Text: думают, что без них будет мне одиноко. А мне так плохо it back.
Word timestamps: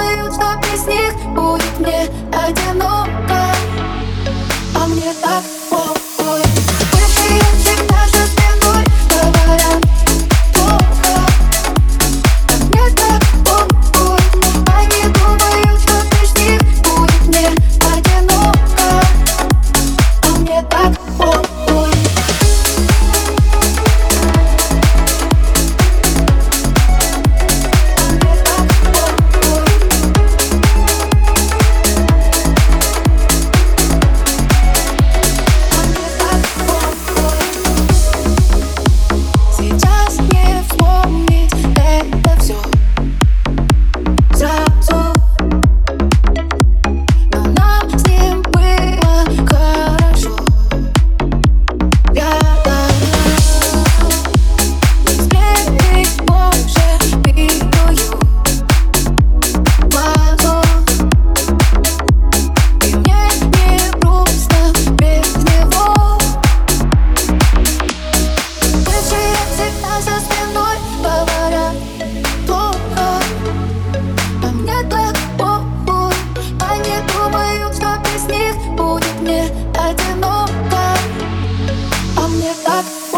думают, 0.00 0.34
что 0.34 0.56
без 0.62 0.86
них 0.86 1.14
будет 1.34 1.78
мне 1.78 2.08
одиноко. 2.32 3.54
А 4.74 4.86
мне 4.86 5.12
так 5.20 5.42
плохо 5.68 5.99
it 82.50 82.64
back. 82.64 83.09